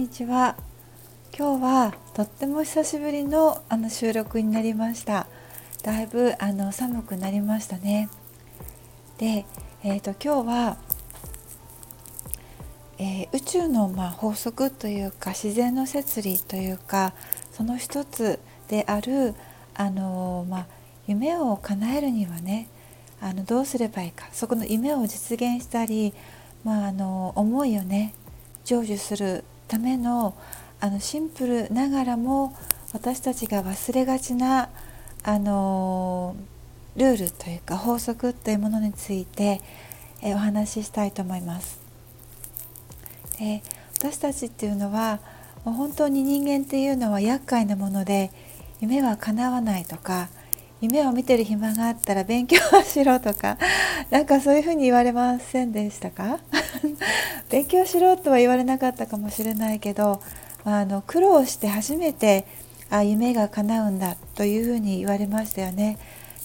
[0.00, 0.56] にちは。
[1.36, 5.26] 今日はとっても久しぶりのあの収録になりました。
[5.82, 8.08] だいぶあの寒くなりましたね。
[9.18, 9.44] で、
[9.84, 10.78] えーと、今日は、
[12.96, 17.12] えー、宇宙のまあ法則というか自然の摂理というか
[17.52, 19.34] その一つである
[19.74, 20.66] あの、まあ、
[21.08, 22.68] 夢を叶えるにはね
[23.20, 24.30] あのどうすればいいか。
[24.32, 26.14] そこの夢を実現したり、
[26.64, 28.14] まあ、あの思いをね
[28.64, 30.34] 成就するための
[30.80, 32.56] あのシンプルながらも
[32.92, 34.68] 私たちが忘れがちな
[35.22, 36.34] あの
[36.96, 39.60] ルールというか法則というものについて、
[40.22, 41.78] えお話ししたいと思います。
[43.38, 43.62] で
[43.98, 45.20] 私たちっていうのは
[45.64, 48.30] もう本当に人間っていうのは厄介なもので
[48.80, 50.28] 夢は叶わないとか
[50.80, 53.58] 夢を見てる暇があったら勉強しろとか
[54.10, 56.38] なんかそういうふうに言われませんでしたか？
[57.50, 60.20] 勉強しろとは言われなかったかもしれないけど、
[60.64, 62.46] まあ、あの苦労して初めて
[62.88, 65.98] あ夢が叶うんだというふうに言われましたよね。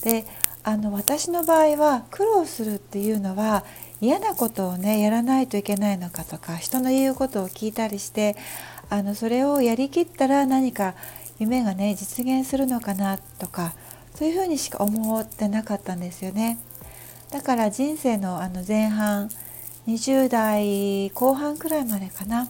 [0.03, 0.25] で
[0.64, 3.64] あの私の場合は苦労するっていうのは
[4.02, 8.36] 嫌なことをねやらないといけないのかとか人の言うことを聞いたりして
[8.89, 10.95] あのそれをやりきったら何か
[11.39, 13.73] 夢がね実現するのかなとか
[14.16, 16.58] そういうふうにしか思ってなかったんですよね。
[17.31, 19.30] だから人生のあの前半
[19.88, 22.47] 20代後半くらいまでかな。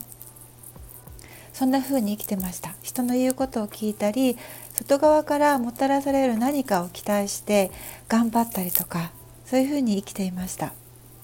[1.53, 2.75] そんな風に生きてました。
[2.81, 4.37] 人の言うことを聞いたり
[4.75, 7.71] 外側からもたらされる何かを期待して
[8.09, 9.11] 頑張ったりとか
[9.45, 10.73] そういう風に生きていました、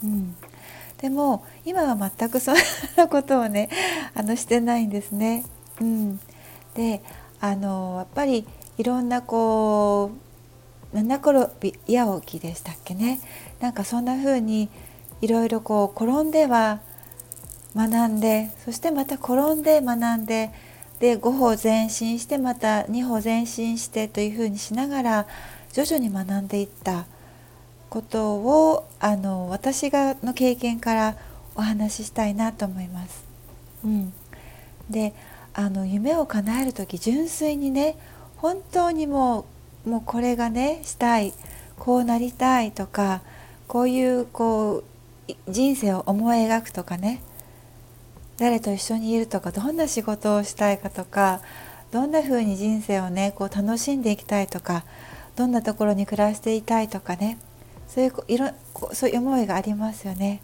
[0.04, 0.36] うん、
[1.00, 2.56] でも今は全くそん
[2.96, 3.70] なことをね
[4.16, 5.44] あのしてないんですね、
[5.82, 6.20] うん、
[6.76, 7.02] で
[7.42, 8.48] あのやっぱり
[8.78, 10.31] いろんなこう
[10.94, 13.20] 七転び八起きでしたっけね
[13.60, 14.70] なんかそんな風に
[15.22, 16.82] いろいろこう転んでは
[17.76, 20.52] 学んでそしてまた転んで学んで
[21.00, 25.28] で5歩前進してまた2歩前進してというふうにしながら
[25.74, 27.06] 徐々に学んでいった
[27.90, 31.18] ことをあの私がの経験から
[31.56, 33.26] お話ししたいなと思います。
[33.84, 34.14] うん、
[34.90, 35.14] で
[35.54, 37.98] あの夢を叶える時純粋にね
[38.38, 39.46] 本当にもう
[39.86, 41.34] もうこれがねしたい
[41.78, 43.22] こうなりたいとか
[43.68, 44.84] こういうこ
[45.28, 47.22] う人生を思い描くとかね
[48.38, 51.42] 誰と一緒にいるとかどんな仕事をしたいかとか
[51.92, 54.84] どんな風に人生をねこう楽しんでいきたいとか
[55.36, 57.38] どんなところに暮らしていたいとかね
[57.88, 58.50] そういういろ
[58.94, 60.42] そういう思いがありますよね。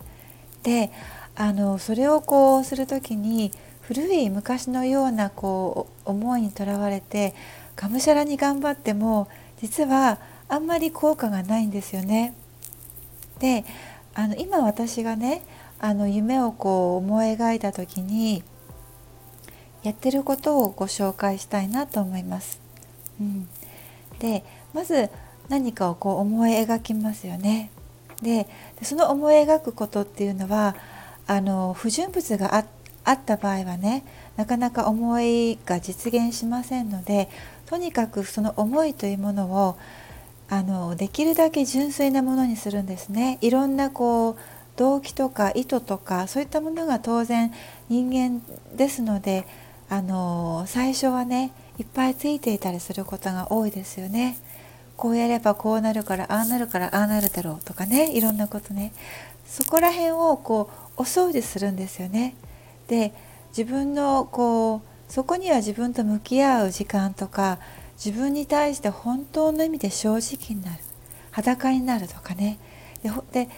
[0.63, 0.91] で
[1.35, 7.33] あのそれをこうする時に古い昔のようなこう思いにとらわれて
[7.77, 9.29] がむしゃらに頑張っても
[9.61, 12.33] 実はあんまり効果がないんですよね。
[13.39, 13.63] で
[14.13, 15.43] あの今私がね
[15.79, 18.43] あの夢をこう思い描いた時に
[19.83, 22.59] やってることをご紹介したいなと思います。
[23.21, 23.47] うん、
[24.19, 25.09] でまず
[25.49, 27.69] 何かをこう思い描きますよね。
[28.21, 28.47] で
[28.81, 30.75] その思い描くことっていうのは
[31.27, 32.65] あの不純物があっ
[33.07, 34.03] あった場合はね
[34.35, 37.29] なかなか思いが実現しませんので
[37.65, 39.77] とにかくその思いというものを
[40.49, 43.37] あのできるだけ純粋なものにするんですね。
[43.41, 44.35] いろんなこう
[44.77, 47.51] 動機とか意図とかそういったものが当然
[47.89, 48.41] 人間
[48.75, 49.45] ですので
[49.89, 54.37] あの最初はねいっぱいついていたりすることが多いですよね。
[54.95, 58.93] こうやればこうなるからああなるからああなるだろうとかねいろんなことね
[59.45, 62.35] そこら辺をこうお掃除するんですよね。
[62.87, 63.13] で
[63.49, 64.81] 自分のこう
[65.11, 67.59] そこには自分と向き合う時間とか
[68.03, 70.83] 自分に対して本当の意味で正直になる。
[71.31, 72.59] 裸になるとかね。
[73.31, 73.49] で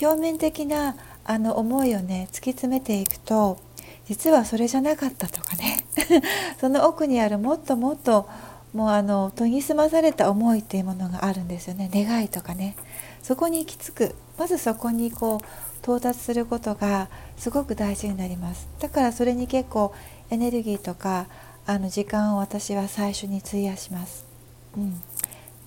[0.00, 3.58] 表面的なあの思いをね突き詰めていくと
[4.06, 5.84] 実はそれじゃなかったとかね。
[6.60, 8.28] その奥にあるもっともっと
[8.72, 11.90] もうあの研ぎ澄まされた思いっていうものがあるんですよね。
[11.92, 12.76] 願いとかね。
[13.22, 14.14] そこに行き着く。
[14.38, 15.46] まずそこにこう
[15.82, 19.94] 到達することがすごく大事になりますだからそれに結構
[20.30, 21.26] エネルギーとか
[21.68, 24.24] あの時間を私は最初に費やします。
[24.74, 25.02] うん、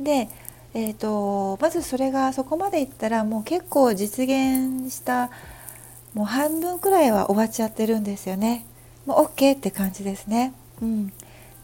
[0.03, 0.29] で、
[0.73, 5.29] えーと、まずそれがそこまでいったらもう結構実現した
[6.15, 8.65] もう半分くらいは終わっちゃってるんですよね。
[9.05, 10.53] もう OK って感じですね。
[10.81, 11.13] うん、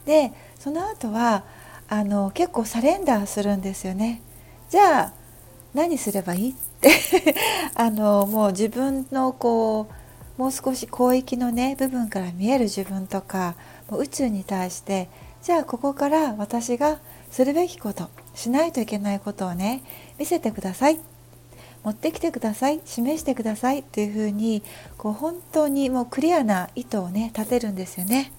[0.05, 1.43] でその後は
[1.89, 4.21] あの結構サレンダーするんですよね。
[4.69, 5.13] じゃあ
[5.77, 6.49] 何すればいい？
[6.51, 6.91] って。
[7.75, 9.87] あのもう自分のこ
[10.37, 13.55] うもう少し広域のね部分から見える自分とか
[13.91, 15.07] 宇宙に対して
[15.43, 16.97] じゃあここから私が
[17.31, 19.83] するべきことしないといけないことをね
[20.17, 20.99] 見せてください。
[21.83, 22.81] 持ってきてください。
[22.83, 23.83] 示してください。
[23.83, 24.63] というふうに
[24.97, 28.31] こう本当にもうクリアな意図をね立てるんですよね。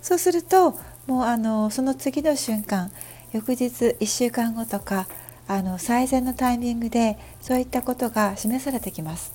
[0.00, 0.70] そうすると
[1.06, 2.90] もうあのその次の瞬間
[3.32, 3.66] 翌日
[4.00, 5.06] 1週間後とか
[5.52, 9.34] あの最善のタイミングでそういったことが示されてきます。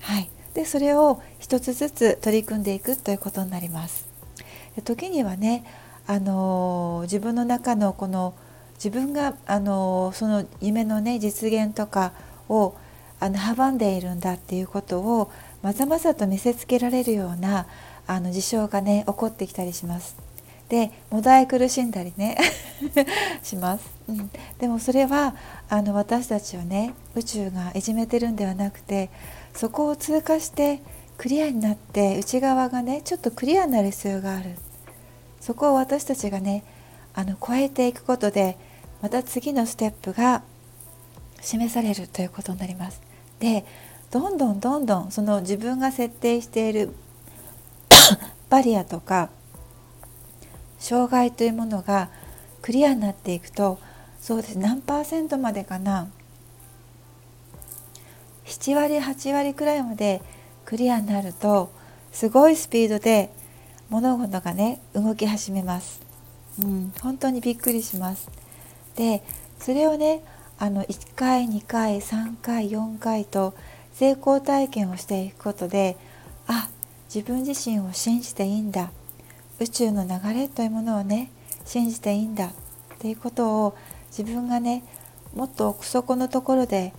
[0.00, 4.06] はい、でそれを一つずつ取り組んでいくということになります。
[4.84, 5.64] 時にはね
[6.06, 8.34] あの自分の中のこの
[8.74, 12.12] 自分があのその夢のね実現とか
[12.48, 12.76] を
[13.18, 17.66] あの阻んでいるんだっていうことをまざまざと見せつけられるような
[18.06, 20.25] あの事象がね起こってきたりします。
[20.68, 22.36] でもだえ苦しんだりね
[23.42, 25.34] します、うん、でもそれは
[25.68, 29.10] あの私たちをね宇宙がいじめてるんではなくて
[29.54, 30.82] そこを通過して
[31.18, 34.56] クリアになって内側がねちょっとクリアになる必要がある。
[35.40, 36.64] そこを私たちがね
[37.14, 38.58] あの超えていくことで
[39.00, 40.42] また次のステップが
[41.40, 43.00] 示されるということになります。
[43.38, 43.64] で
[44.10, 46.94] どんどんどんどんその自分が設定している
[48.50, 49.30] バリアとか
[50.78, 52.08] 障害というものが
[52.62, 53.78] クリアになっていくと
[54.20, 56.08] そうです何パーセントまでかな
[58.44, 60.22] 7割8割くらいまで
[60.64, 61.70] クリアになると
[62.12, 63.30] すごいスピードで
[63.88, 66.00] 物事がね動き始めます、
[66.62, 68.28] うん、本当にびっくりします。
[68.96, 69.22] で
[69.60, 70.22] それをね
[70.58, 73.54] あの1回2回3回4回と
[73.92, 75.96] 成功体験をしていくことで
[76.46, 76.68] あ
[77.14, 78.90] 自分自身を信じていいんだ。
[79.60, 81.30] 宇宙の流れというものをね
[81.64, 82.50] 信じていいんだっ
[82.98, 83.76] ていうことを
[84.16, 84.84] 自分がね
[85.34, 86.92] もっと奥底のところで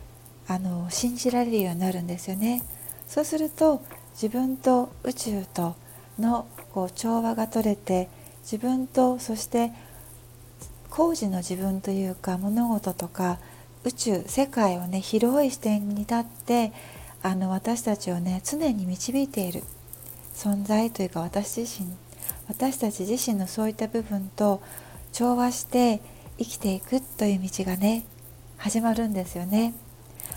[0.47, 2.63] あの信じられるようになるんですよね。
[3.07, 3.81] そうすると
[4.13, 5.75] 自分と宇宙と
[6.19, 8.09] のこう調和が取れて
[8.41, 9.71] 自分とそして
[10.89, 13.39] 工事の自分というか物事とか
[13.83, 16.73] 宇宙世界をね広い視点に立って
[17.23, 19.63] あの私たちをね常に導いている
[20.33, 21.89] 存在というか私自身
[22.47, 24.61] 私たち自身のそういった部分と
[25.11, 26.01] 調和して
[26.37, 28.05] 生きていくという道がね
[28.57, 29.73] 始まるんですよね。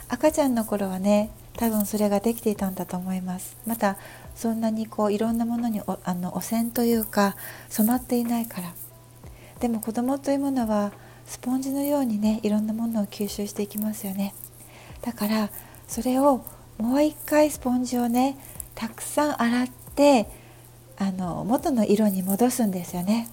[0.09, 3.57] 赤ちゃんの頃はね多分それができていたんだと思います。
[3.67, 3.97] また
[4.35, 7.37] そんなにこういろんなものにあの汚染というか
[7.69, 8.73] 染まっていないから。
[9.61, 10.93] でも子供というものは
[11.27, 14.35] スポンジのようにねいろんなものを吸収していきますよね。
[15.03, 15.51] だから
[15.87, 16.45] それを
[16.79, 18.39] もう一回スポンジをね
[18.75, 20.27] たくさん洗って
[21.01, 23.27] あの元の色に戻すんですよね。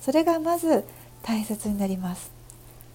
[0.00, 0.84] それがまず
[1.22, 2.32] 大切になります。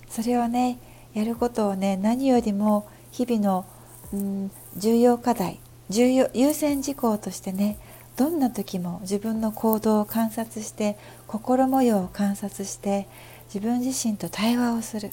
[0.10, 0.78] それをね
[1.14, 3.66] やることをね何よりも日々の、
[4.14, 5.60] うん、重要課題
[5.90, 7.78] 重要優先事項としてね
[8.18, 10.98] どんな時も自分の行動を観察して
[11.28, 13.08] 心模様を観察して
[13.46, 15.12] 自分自身と対話をする。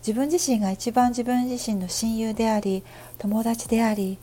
[0.00, 2.82] 自分自身が一番自分自身の親友であり
[3.18, 4.16] 友達であり、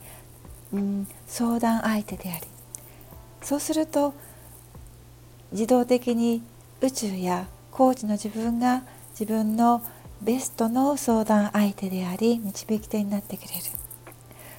[0.72, 2.55] うん、相談相手であり。
[3.42, 4.14] そうすると
[5.52, 6.42] 自動的に
[6.80, 8.82] 宇宙やコーチの自分が
[9.18, 9.82] 自分の
[10.20, 13.52] ベストの相談相手であり導き手になってくれる。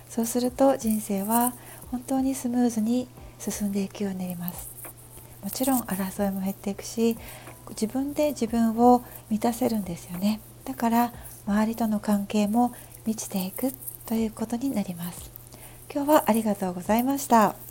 [0.09, 1.53] そうすると人生は
[1.91, 3.07] 本当にスムーズに
[3.39, 4.69] 進んでいくようになります。
[5.44, 7.18] もちろん争いも減っていくし
[7.69, 10.39] 自分で自分を満たせるんですよね。
[10.65, 11.13] だから
[11.45, 12.74] 周りとの関係も
[13.06, 13.74] 満ちていく
[14.05, 15.31] ということになります。
[15.93, 17.66] 今日はありがとうございました。